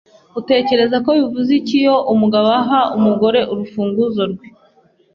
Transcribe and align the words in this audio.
Utekereza 0.39 0.97
ko 1.05 1.09
bivuze 1.19 1.51
iki 1.59 1.75
iyo 1.81 1.95
umugabo 2.13 2.47
aha 2.61 2.79
umugore 2.97 3.39
urufunguzo 3.51 4.23
rwe? 4.31 4.45